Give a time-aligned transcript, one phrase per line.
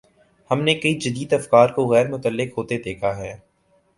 [0.49, 3.33] ہم نے کئی جدید افکار کو غیر متعلق ہوتے دیکھا ہے۔